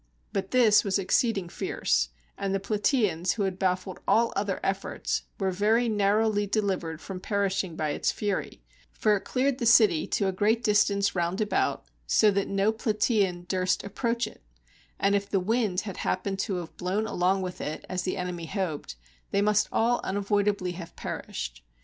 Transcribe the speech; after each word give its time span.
But 0.33 0.49
this 0.49 0.83
was 0.83 0.97
ex 0.97 1.15
ceeding 1.21 1.51
fierce; 1.51 2.09
and 2.35 2.55
the 2.55 2.59
Plataeans, 2.59 3.33
who 3.33 3.43
had 3.43 3.59
bafiied 3.59 3.99
all 4.07 4.33
other 4.35 4.59
efforts, 4.63 5.25
were 5.39 5.51
very 5.51 5.87
narrowly 5.87 6.47
deHvered 6.47 6.99
from 6.99 7.19
perish 7.19 7.63
ing 7.63 7.75
by 7.75 7.89
its 7.89 8.11
fury; 8.11 8.63
for 8.91 9.15
it 9.17 9.25
cleared 9.25 9.59
the 9.59 9.67
city 9.67 10.07
to 10.07 10.27
a 10.27 10.31
great 10.31 10.63
dis 10.63 10.85
tance 10.85 11.13
round 11.13 11.39
about, 11.39 11.85
so 12.07 12.31
that 12.31 12.47
no 12.47 12.71
Plataean 12.73 13.45
durst 13.47 13.83
approach 13.83 14.25
it: 14.25 14.41
and 14.99 15.13
if 15.13 15.29
the 15.29 15.39
wind 15.39 15.81
had 15.81 15.97
happened 15.97 16.39
to 16.39 16.55
have 16.55 16.75
blown 16.77 17.05
along 17.05 17.43
with 17.43 17.61
it, 17.61 17.85
as 17.87 18.01
the 18.01 18.17
enemy 18.17 18.47
hoped, 18.47 18.95
they 19.29 19.39
must 19.43 19.69
all 19.71 20.01
unavoid 20.03 20.47
ably 20.47 20.71
have 20.71 20.95
perished. 20.95 21.63